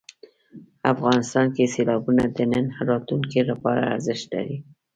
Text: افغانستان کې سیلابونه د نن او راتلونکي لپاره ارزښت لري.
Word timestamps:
افغانستان 0.93 1.45
کې 1.55 1.71
سیلابونه 1.75 2.23
د 2.35 2.37
نن 2.51 2.65
او 2.77 2.81
راتلونکي 2.91 3.39
لپاره 3.49 3.81
ارزښت 3.95 4.27
لري. 4.35 4.57